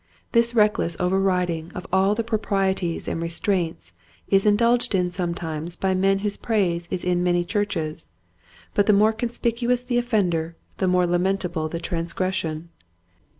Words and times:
This 0.31 0.55
reckless 0.55 0.97
overriding 0.99 1.71
of 1.75 1.85
all 1.93 2.15
the 2.15 2.23
proprieties 2.23 3.07
and 3.07 3.21
restraints 3.21 3.93
is 4.29 4.47
indulged 4.47 4.95
in 4.95 5.11
sometimes 5.11 5.75
by 5.75 5.93
men 5.93 6.17
whose 6.25 6.37
praise 6.37 6.87
is 6.89 7.03
in 7.05 7.21
many 7.21 7.43
churches, 7.45 8.09
but 8.73 8.87
the 8.87 8.93
mxore 8.93 9.15
conspicuous 9.15 9.83
the 9.83 9.99
offender 9.99 10.55
the 10.77 10.87
more 10.87 11.05
lamentable 11.05 11.69
the 11.69 11.77
trans 11.77 12.13
gression. 12.15 12.69